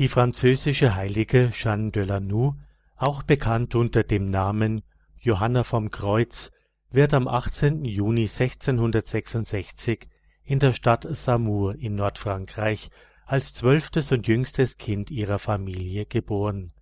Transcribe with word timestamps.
Die 0.00 0.08
französische 0.08 0.96
Heilige 0.96 1.52
Jeanne 1.52 1.92
de 1.92 2.02
Lanoux, 2.02 2.56
auch 2.96 3.22
bekannt 3.22 3.76
unter 3.76 4.02
dem 4.02 4.28
Namen 4.28 4.82
Johanna 5.20 5.62
vom 5.62 5.92
Kreuz, 5.92 6.50
wird 6.90 7.14
am 7.14 7.28
18. 7.28 7.84
Juni 7.84 8.22
1666 8.22 10.08
in 10.42 10.58
der 10.58 10.72
Stadt 10.72 11.06
Saumur 11.08 11.76
in 11.76 11.94
Nordfrankreich 11.94 12.90
als 13.24 13.54
zwölftes 13.54 14.10
und 14.10 14.26
jüngstes 14.26 14.78
Kind 14.78 15.12
ihrer 15.12 15.38
Familie 15.38 16.06
geboren. 16.06 16.72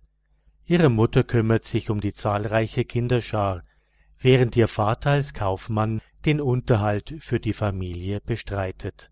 Ihre 0.65 0.89
Mutter 0.89 1.23
kümmert 1.23 1.65
sich 1.65 1.91
um 1.91 2.01
die 2.01 2.13
zahlreiche 2.13 2.83
Kinderschar, 2.83 3.61
während 4.17 4.55
ihr 4.55 4.67
Vater 4.67 5.11
als 5.11 5.35
Kaufmann 5.35 6.01
den 6.25 6.41
Unterhalt 6.41 7.13
für 7.19 7.39
die 7.39 7.53
Familie 7.53 8.21
bestreitet. 8.21 9.11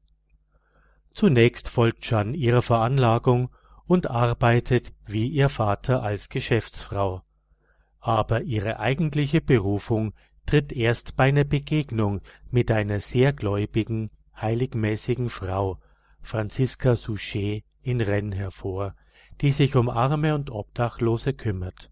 Zunächst 1.14 1.70
folgt 1.70 2.04
Jeanne 2.04 2.36
ihrer 2.36 2.64
Veranlagung 2.64 3.52
und 3.92 4.10
arbeitet 4.10 4.94
wie 5.06 5.28
ihr 5.28 5.50
Vater 5.50 6.02
als 6.02 6.30
Geschäftsfrau. 6.30 7.24
Aber 8.00 8.42
ihre 8.44 8.80
eigentliche 8.80 9.42
Berufung 9.42 10.14
tritt 10.46 10.72
erst 10.72 11.18
bei 11.18 11.26
einer 11.26 11.44
Begegnung 11.44 12.22
mit 12.50 12.72
einer 12.72 13.02
sehr 13.02 13.34
gläubigen, 13.34 14.10
heiligmäßigen 14.40 15.30
Frau, 15.30 15.78
Franziska 16.22 16.96
Souchet 16.96 17.66
in 17.82 18.00
Rennes 18.00 18.38
hervor, 18.38 18.96
die 19.42 19.52
sich 19.52 19.76
um 19.76 19.90
Arme 19.90 20.36
und 20.36 20.52
Obdachlose 20.52 21.34
kümmert. 21.34 21.92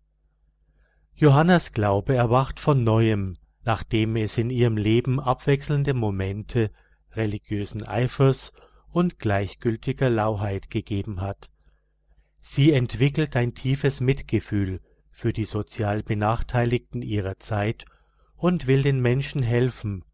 Johannas 1.15 1.73
Glaube 1.73 2.15
erwacht 2.15 2.61
von 2.61 2.81
neuem, 2.85 3.35
nachdem 3.65 4.15
es 4.15 4.37
in 4.37 4.51
ihrem 4.51 4.77
Leben 4.77 5.19
abwechselnde 5.19 5.93
Momente 5.93 6.71
religiösen 7.11 7.85
Eifers 7.85 8.53
und 8.87 9.19
gleichgültiger 9.19 10.09
Lauheit 10.09 10.69
gegeben 10.69 11.19
hat, 11.19 11.49
Sie 12.41 12.71
entwickelt 12.71 13.35
ein 13.35 13.53
tiefes 13.53 13.99
Mitgefühl 13.99 14.79
für 15.11 15.33
die 15.33 15.45
sozial 15.45 16.03
Benachteiligten 16.03 17.01
ihrer 17.01 17.37
Zeit 17.39 17.85
und 18.35 18.67
will 18.67 18.83
den 18.83 19.01
Menschen 19.01 19.43
helfen, 19.43 20.05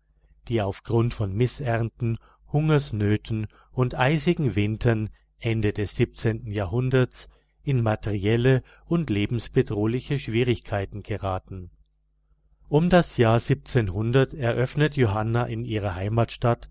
die 0.47 0.61
aufgrund 0.61 1.13
von 1.13 1.33
Missernten, 1.33 2.17
Hungersnöten 2.52 3.47
und 3.72 3.95
eisigen 3.95 4.55
Wintern 4.55 5.09
Ende 5.39 5.73
des 5.73 5.95
17. 5.95 6.52
Jahrhunderts 6.52 7.27
in 7.63 7.81
materielle 7.81 8.63
und 8.85 9.09
lebensbedrohliche 9.09 10.19
Schwierigkeiten 10.19 11.03
geraten. 11.03 11.72
Um 12.67 12.89
das 12.89 13.17
Jahr 13.17 13.35
1700 13.35 14.33
eröffnet 14.33 14.95
Johanna 14.95 15.45
in 15.45 15.66
ihrer 15.66 15.95
Heimatstadt 15.95 16.69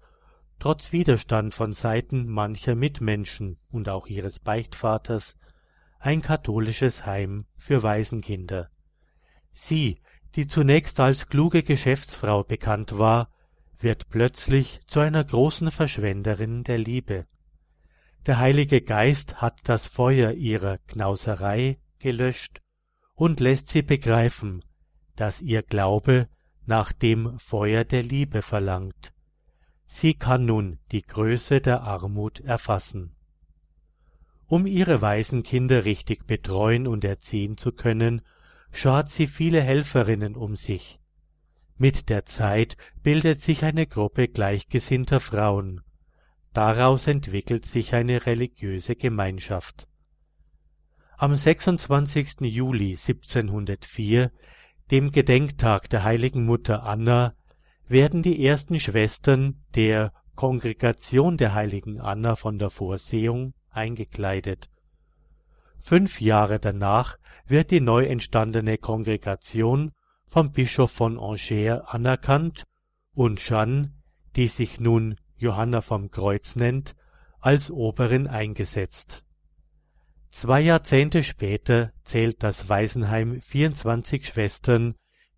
trotz 0.58 0.92
Widerstand 0.92 1.54
von 1.54 1.72
Seiten 1.72 2.26
mancher 2.28 2.74
Mitmenschen 2.74 3.58
und 3.70 3.88
auch 3.88 4.06
ihres 4.06 4.40
Beichtvaters 4.40 5.36
ein 6.04 6.20
katholisches 6.20 7.06
Heim 7.06 7.46
für 7.56 7.82
Waisenkinder. 7.82 8.68
Sie, 9.52 10.02
die 10.34 10.46
zunächst 10.46 11.00
als 11.00 11.28
kluge 11.28 11.62
Geschäftsfrau 11.62 12.44
bekannt 12.44 12.98
war, 12.98 13.30
wird 13.78 14.10
plötzlich 14.10 14.80
zu 14.86 15.00
einer 15.00 15.24
großen 15.24 15.70
Verschwenderin 15.70 16.62
der 16.62 16.76
Liebe. 16.76 17.26
Der 18.26 18.38
Heilige 18.38 18.82
Geist 18.82 19.40
hat 19.40 19.60
das 19.64 19.86
Feuer 19.86 20.32
ihrer 20.32 20.76
Knauserei 20.76 21.78
gelöscht 22.00 22.60
und 23.14 23.40
lässt 23.40 23.68
sie 23.68 23.82
begreifen, 23.82 24.62
dass 25.16 25.40
ihr 25.40 25.62
Glaube 25.62 26.28
nach 26.66 26.92
dem 26.92 27.38
Feuer 27.38 27.84
der 27.84 28.02
Liebe 28.02 28.42
verlangt. 28.42 29.14
Sie 29.86 30.12
kann 30.12 30.44
nun 30.44 30.80
die 30.92 31.02
Größe 31.02 31.62
der 31.62 31.80
Armut 31.80 32.40
erfassen. 32.40 33.13
Um 34.54 34.66
ihre 34.66 35.02
Waisenkinder 35.02 35.84
richtig 35.84 36.28
betreuen 36.28 36.86
und 36.86 37.02
erziehen 37.02 37.56
zu 37.56 37.72
können, 37.72 38.22
schart 38.70 39.10
sie 39.10 39.26
viele 39.26 39.60
Helferinnen 39.60 40.36
um 40.36 40.54
sich. 40.54 41.00
Mit 41.76 42.08
der 42.08 42.24
Zeit 42.24 42.76
bildet 43.02 43.42
sich 43.42 43.64
eine 43.64 43.84
Gruppe 43.84 44.28
gleichgesinnter 44.28 45.18
Frauen. 45.18 45.80
Daraus 46.52 47.08
entwickelt 47.08 47.66
sich 47.66 47.94
eine 47.96 48.26
religiöse 48.26 48.94
Gemeinschaft. 48.94 49.88
Am 51.16 51.34
26. 51.34 52.42
Juli 52.42 52.90
1704, 52.90 54.30
dem 54.92 55.10
Gedenktag 55.10 55.90
der 55.90 56.04
heiligen 56.04 56.46
Mutter 56.46 56.84
Anna, 56.84 57.34
werden 57.88 58.22
die 58.22 58.46
ersten 58.46 58.78
Schwestern 58.78 59.64
der 59.74 60.12
Kongregation 60.36 61.38
der 61.38 61.54
heiligen 61.54 62.00
Anna 62.00 62.36
von 62.36 62.60
der 62.60 62.70
Vorsehung 62.70 63.52
eingekleidet. 63.74 64.70
Fünf 65.78 66.20
Jahre 66.20 66.58
danach 66.58 67.18
wird 67.46 67.70
die 67.70 67.80
neu 67.80 68.04
entstandene 68.06 68.78
Kongregation 68.78 69.92
vom 70.26 70.52
Bischof 70.52 70.90
von 70.90 71.18
Angers 71.18 71.82
anerkannt 71.86 72.64
und 73.12 73.38
Jeanne, 73.38 73.92
die 74.34 74.48
sich 74.48 74.80
nun 74.80 75.16
Johanna 75.36 75.82
vom 75.82 76.10
Kreuz 76.10 76.56
nennt, 76.56 76.96
als 77.40 77.70
Oberin 77.70 78.26
eingesetzt. 78.26 79.24
Zwei 80.30 80.62
Jahrzehnte 80.62 81.22
später 81.22 81.92
zählt 82.02 82.42
das 82.42 82.68
Waisenheim 82.68 83.40
24 83.40 84.26
Schwestern, 84.26 84.94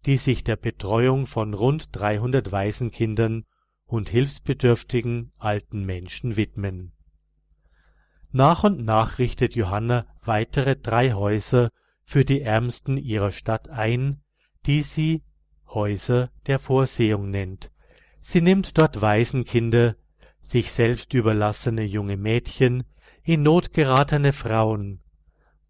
die 0.06 0.16
sich 0.16 0.44
der 0.44 0.56
Betreuung 0.56 1.26
von 1.26 1.52
rund 1.52 1.88
300 1.92 2.52
Waisenkindern 2.52 3.44
und 3.84 4.08
hilfsbedürftigen 4.08 5.32
alten 5.38 5.84
Menschen 5.84 6.36
widmen 6.36 6.95
nach 8.36 8.64
und 8.64 8.84
nach 8.84 9.18
richtet 9.18 9.56
Johanna 9.56 10.06
weitere 10.22 10.76
drei 10.76 11.12
Häuser 11.12 11.70
für 12.04 12.24
die 12.24 12.42
Ärmsten 12.42 12.98
ihrer 12.98 13.32
Stadt 13.32 13.68
ein, 13.68 14.22
die 14.66 14.82
sie 14.82 15.24
Häuser 15.66 16.30
der 16.46 16.58
Vorsehung 16.58 17.30
nennt. 17.30 17.72
Sie 18.20 18.40
nimmt 18.40 18.78
dort 18.78 19.00
Waisenkinder, 19.00 19.96
sich 20.40 20.72
selbst 20.72 21.14
überlassene 21.14 21.82
junge 21.82 22.16
Mädchen, 22.16 22.84
in 23.24 23.42
Not 23.42 23.72
geratene 23.72 24.32
Frauen, 24.32 25.00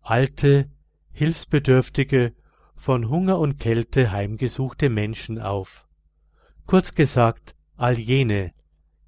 alte, 0.03 0.71
hilfsbedürftige, 1.12 2.34
von 2.75 3.09
Hunger 3.09 3.38
und 3.38 3.59
Kälte 3.59 4.12
heimgesuchte 4.12 4.91
Menschen 4.91 5.41
auf. 5.41 5.88
Kurz 6.66 6.94
gesagt, 6.94 7.56
all 7.76 7.99
jene, 7.99 8.53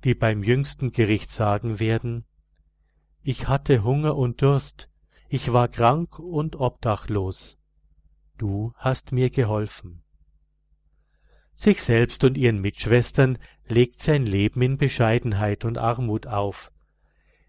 die 0.05 0.15
beim 0.15 0.43
jüngsten 0.43 0.93
Gericht 0.93 1.31
sagen 1.31 1.79
werden, 1.81 2.25
ich 3.31 3.47
hatte 3.47 3.85
Hunger 3.85 4.17
und 4.17 4.41
Durst, 4.41 4.89
ich 5.29 5.53
war 5.53 5.69
krank 5.69 6.19
und 6.19 6.57
obdachlos. 6.57 7.59
Du 8.39 8.73
hast 8.75 9.13
mir 9.13 9.29
geholfen. 9.29 10.03
Sich 11.53 11.83
selbst 11.83 12.25
und 12.25 12.39
ihren 12.39 12.63
Mitschwestern 12.63 13.37
legt 13.67 14.01
sein 14.01 14.25
Leben 14.25 14.63
in 14.63 14.79
Bescheidenheit 14.79 15.67
und 15.67 15.77
Armut 15.77 16.27
auf. 16.27 16.73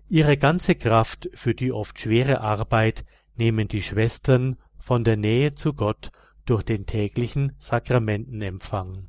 Ihre 0.09 0.35
ganze 0.35 0.75
Kraft 0.75 1.29
für 1.33 1.55
die 1.55 1.71
oft 1.71 1.97
schwere 1.97 2.41
Arbeit 2.41 3.05
nehmen 3.37 3.69
die 3.69 3.81
Schwestern 3.81 4.57
von 4.79 5.05
der 5.05 5.15
Nähe 5.15 5.55
zu 5.55 5.71
Gott 5.71 6.11
durch 6.45 6.63
den 6.63 6.87
täglichen 6.87 7.55
Sakramentenempfang. 7.57 9.07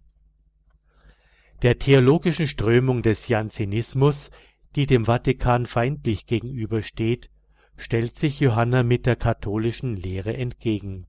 Der 1.62 1.80
theologischen 1.80 2.46
Strömung 2.46 3.02
des 3.02 3.26
Jansenismus 3.26 4.30
die 4.76 4.86
dem 4.86 5.06
Vatikan 5.06 5.66
feindlich 5.66 6.26
gegenübersteht, 6.26 7.30
stellt 7.76 8.16
sich 8.18 8.40
Johanna 8.40 8.82
mit 8.82 9.06
der 9.06 9.16
katholischen 9.16 9.96
Lehre 9.96 10.36
entgegen. 10.36 11.06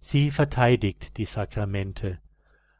Sie 0.00 0.30
verteidigt 0.30 1.16
die 1.16 1.24
Sakramente. 1.24 2.18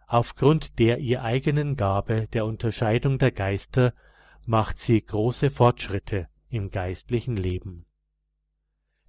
Aufgrund 0.07 0.79
der 0.79 0.99
ihr 0.99 1.23
eigenen 1.23 1.77
Gabe 1.77 2.29
der 2.33 2.47
Unterscheidung 2.47 3.19
der 3.19 3.33
Geister 3.33 3.95
macht 4.47 4.79
sie 4.79 5.01
große 5.01 5.51
Fortschritte 5.51 6.29
im 6.49 6.71
geistlichen 6.71 7.37
Leben. 7.37 7.87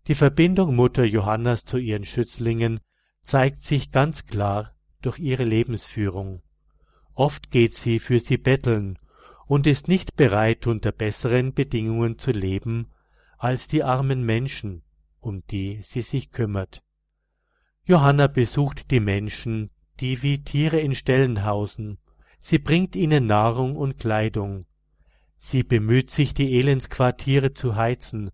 Die 0.07 0.15
Verbindung 0.15 0.75
Mutter 0.75 1.03
Johannas 1.03 1.65
zu 1.65 1.77
ihren 1.77 2.05
Schützlingen 2.05 2.79
zeigt 3.21 3.63
sich 3.63 3.91
ganz 3.91 4.25
klar 4.25 4.75
durch 5.01 5.19
ihre 5.19 5.43
Lebensführung. 5.43 6.41
Oft 7.13 7.51
geht 7.51 7.75
sie 7.75 7.99
für 7.99 8.19
sie 8.19 8.37
betteln 8.37 8.97
und 9.47 9.67
ist 9.67 9.87
nicht 9.87 10.15
bereit, 10.15 10.67
unter 10.67 10.91
besseren 10.91 11.53
Bedingungen 11.53 12.17
zu 12.17 12.31
leben 12.31 12.87
als 13.37 13.67
die 13.67 13.83
armen 13.83 14.25
Menschen, 14.25 14.81
um 15.19 15.43
die 15.47 15.79
sie 15.83 16.01
sich 16.01 16.31
kümmert. 16.31 16.83
Johanna 17.83 18.27
besucht 18.27 18.89
die 18.91 18.99
Menschen, 18.99 19.69
die 19.99 20.23
wie 20.23 20.43
Tiere 20.43 20.79
in 20.79 20.95
Ställen 20.95 21.45
hausen, 21.45 21.99
sie 22.39 22.57
bringt 22.57 22.95
ihnen 22.95 23.27
Nahrung 23.27 23.75
und 23.75 23.99
Kleidung, 23.99 24.65
sie 25.37 25.63
bemüht 25.63 26.09
sich, 26.09 26.33
die 26.33 26.57
Elendsquartiere 26.57 27.53
zu 27.53 27.75
heizen, 27.75 28.31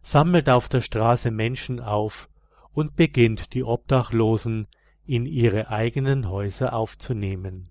sammelt 0.00 0.48
auf 0.48 0.68
der 0.68 0.80
Straße 0.80 1.30
Menschen 1.30 1.80
auf 1.80 2.28
und 2.72 2.96
beginnt 2.96 3.52
die 3.54 3.64
Obdachlosen 3.64 4.66
in 5.06 5.26
ihre 5.26 5.68
eigenen 5.68 6.28
Häuser 6.28 6.72
aufzunehmen. 6.72 7.68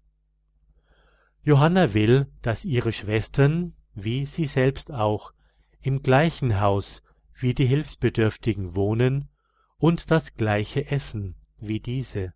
Johanna 1.43 1.93
will, 1.93 2.27
dass 2.41 2.65
ihre 2.65 2.93
Schwestern, 2.93 3.73
wie 3.93 4.25
sie 4.25 4.45
selbst 4.45 4.91
auch, 4.91 5.33
im 5.81 6.01
gleichen 6.01 6.61
Haus 6.61 7.03
wie 7.33 7.53
die 7.53 7.65
Hilfsbedürftigen 7.65 8.75
wohnen 8.75 9.29
und 9.77 10.11
das 10.11 10.35
gleiche 10.35 10.89
essen 10.89 11.35
wie 11.57 11.81
diese. 11.81 12.33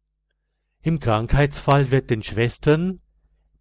Im 0.82 1.00
Krankheitsfall 1.00 1.92
wird 1.92 2.10
den 2.10 2.24
Schwestern, 2.24 3.02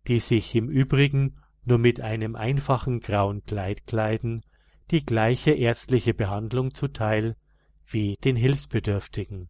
die 0.08 0.20
sich 0.20 0.54
im 0.54 0.68
Übrigen 0.68 1.36
nur 1.64 1.78
mit 1.78 2.00
einem 2.00 2.34
einfachen 2.34 3.00
grauen 3.00 3.44
Kleid 3.44 3.86
kleiden, 3.86 4.44
die 4.90 5.04
gleiche 5.04 5.52
ärztliche 5.52 6.14
Behandlung 6.14 6.74
zuteil 6.74 7.36
wie 7.84 8.16
den 8.16 8.36
Hilfsbedürftigen. 8.36 9.48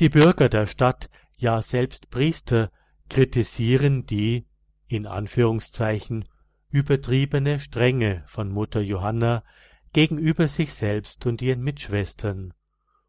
Die 0.00 0.08
Bürger 0.08 0.48
der 0.48 0.66
Stadt, 0.66 1.10
ja 1.36 1.62
selbst 1.62 2.10
Priester, 2.10 2.70
kritisieren 3.08 4.06
die, 4.06 4.46
in 4.86 5.06
Anführungszeichen, 5.06 6.26
übertriebene 6.70 7.60
Strenge 7.60 8.24
von 8.26 8.50
Mutter 8.50 8.80
Johanna 8.80 9.44
gegenüber 9.92 10.48
sich 10.48 10.72
selbst 10.74 11.24
und 11.26 11.40
ihren 11.40 11.62
Mitschwestern, 11.62 12.52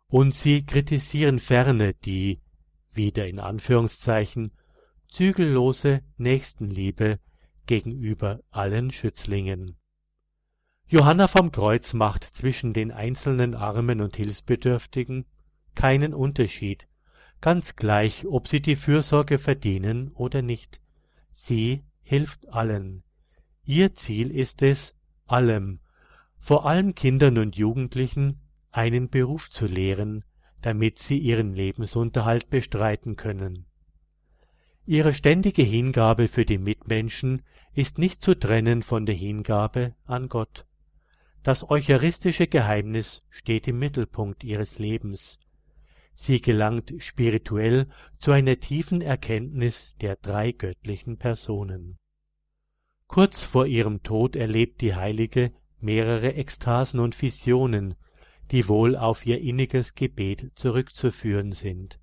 und 0.07 0.35
sie 0.35 0.65
kritisieren 0.65 1.39
ferne 1.39 1.93
die, 1.93 2.41
wieder 2.93 3.27
in 3.27 3.39
Anführungszeichen, 3.39 4.51
zügellose 5.09 6.01
Nächstenliebe 6.17 7.19
gegenüber 7.65 8.41
allen 8.51 8.91
Schützlingen. 8.91 9.77
Johanna 10.87 11.27
vom 11.27 11.51
Kreuz 11.51 11.93
macht 11.93 12.23
zwischen 12.23 12.73
den 12.73 12.91
einzelnen 12.91 13.55
Armen 13.55 14.01
und 14.01 14.15
Hilfsbedürftigen 14.15 15.25
keinen 15.73 16.13
Unterschied, 16.13 16.87
ganz 17.45 17.75
gleich, 17.75 18.25
ob 18.25 18.47
sie 18.47 18.59
die 18.59 18.75
Fürsorge 18.75 19.37
verdienen 19.37 20.09
oder 20.15 20.41
nicht. 20.41 20.81
Sie 21.29 21.83
hilft 22.01 22.49
allen. 22.49 23.03
Ihr 23.63 23.93
Ziel 23.93 24.31
ist 24.31 24.63
es, 24.63 24.95
allem, 25.27 25.79
vor 26.39 26.65
allem 26.65 26.95
Kindern 26.95 27.37
und 27.37 27.55
Jugendlichen, 27.55 28.39
einen 28.71 29.09
Beruf 29.09 29.51
zu 29.51 29.67
lehren, 29.67 30.25
damit 30.63 30.97
sie 30.97 31.19
ihren 31.19 31.53
Lebensunterhalt 31.53 32.49
bestreiten 32.49 33.15
können. 33.15 33.67
Ihre 34.87 35.13
ständige 35.13 35.61
Hingabe 35.61 36.27
für 36.27 36.45
die 36.45 36.57
Mitmenschen 36.57 37.43
ist 37.75 37.99
nicht 37.99 38.23
zu 38.23 38.33
trennen 38.33 38.81
von 38.81 39.05
der 39.05 39.13
Hingabe 39.13 39.93
an 40.05 40.29
Gott. 40.29 40.65
Das 41.43 41.69
eucharistische 41.69 42.47
Geheimnis 42.47 43.23
steht 43.29 43.67
im 43.67 43.77
Mittelpunkt 43.77 44.43
ihres 44.43 44.79
Lebens. 44.79 45.37
Sie 46.15 46.41
gelangt 46.41 46.93
spirituell 46.99 47.87
zu 48.17 48.31
einer 48.31 48.59
tiefen 48.59 49.01
Erkenntnis 49.01 49.95
der 50.01 50.15
drei 50.15 50.53
göttlichen 50.53 51.17
Personen. 51.17 51.97
Kurz 53.07 53.43
vor 53.43 53.67
ihrem 53.67 54.01
Tod 54.01 54.35
erlebt 54.35 54.81
die 54.81 54.95
Heilige 54.95 55.51
mehrere 55.79 56.33
Ekstasen 56.33 56.99
und 56.99 57.21
Visionen, 57.21 57.95
die 58.51 58.67
wohl 58.67 58.95
auf 58.95 59.25
ihr 59.25 59.41
inniges 59.41 59.93
Gebet 59.93 60.51
zurückzuführen 60.55 61.51
sind. 61.51 61.99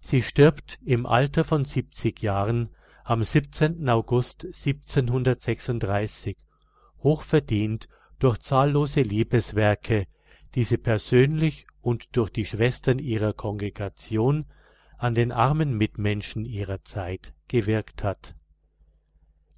Sie 0.00 0.22
stirbt 0.22 0.78
im 0.84 1.06
Alter 1.06 1.44
von 1.44 1.64
siebzig 1.64 2.22
Jahren 2.22 2.68
am 3.04 3.24
17. 3.24 3.88
August 3.88 4.44
1736, 4.44 6.36
hochverdient 6.98 7.88
durch 8.18 8.38
zahllose 8.38 9.02
Liebeswerke, 9.02 10.06
die 10.54 10.64
sie 10.64 10.78
persönlich 10.78 11.66
und 11.84 12.16
durch 12.16 12.30
die 12.30 12.44
Schwestern 12.44 12.98
ihrer 12.98 13.32
Kongregation 13.32 14.46
an 14.98 15.14
den 15.14 15.32
armen 15.32 15.76
Mitmenschen 15.76 16.44
ihrer 16.44 16.82
Zeit 16.84 17.34
gewirkt 17.48 18.02
hat. 18.02 18.34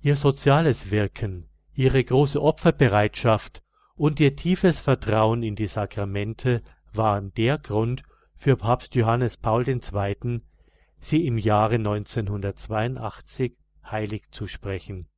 Ihr 0.00 0.16
soziales 0.16 0.90
Wirken, 0.90 1.48
ihre 1.72 2.02
große 2.02 2.40
Opferbereitschaft 2.42 3.62
und 3.94 4.20
ihr 4.20 4.36
tiefes 4.36 4.80
Vertrauen 4.80 5.42
in 5.42 5.54
die 5.54 5.68
Sakramente 5.68 6.62
waren 6.92 7.32
der 7.34 7.58
Grund 7.58 8.02
für 8.34 8.56
Papst 8.56 8.94
Johannes 8.94 9.36
Paul 9.36 9.68
II., 9.68 10.40
sie 10.98 11.26
im 11.26 11.38
Jahre 11.38 11.76
1982 11.76 13.56
heilig 13.84 14.30
zu 14.30 14.46
sprechen 14.46 15.08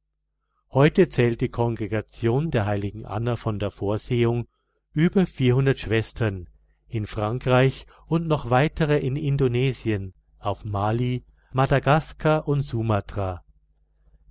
Heute 0.71 1.09
zählt 1.09 1.41
die 1.41 1.49
Kongregation 1.49 2.51
der 2.51 2.67
heiligen 2.67 3.07
Anna 3.07 3.37
von 3.37 3.59
der 3.59 3.71
Vorsehung 3.71 4.49
über 4.93 5.25
400 5.25 5.79
Schwestern 5.79 6.51
in 6.89 7.07
Frankreich 7.07 7.87
und 8.07 8.27
noch 8.27 8.51
weitere 8.51 8.99
in 8.99 9.17
Indonesien, 9.17 10.15
auf 10.39 10.65
Mali, 10.65 11.25
Madagaskar 11.53 12.49
und 12.49 12.63
Sumatra. 12.63 13.45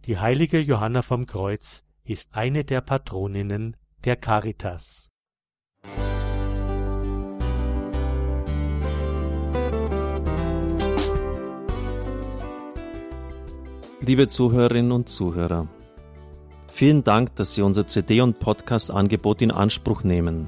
Die 0.05 0.17
heilige 0.19 0.59
Johanna 0.59 1.01
vom 1.01 1.25
Kreuz 1.25 1.83
ist 2.03 2.33
eine 2.33 2.63
der 2.63 2.81
Patroninnen 2.81 3.75
der 4.03 4.15
Caritas. 4.15 5.09
Liebe 13.99 14.29
Zuhörerinnen 14.29 14.93
und 14.93 15.09
Zuhörer, 15.09 15.67
Vielen 16.77 17.03
Dank, 17.03 17.33
dass 17.33 17.55
Sie 17.55 17.63
unser 17.63 17.87
CD- 17.87 18.21
und 18.21 18.37
Podcast-Angebot 18.37 19.41
in 19.41 19.49
Anspruch 19.49 20.03
nehmen. 20.03 20.47